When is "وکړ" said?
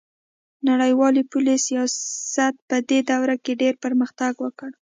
4.39-4.69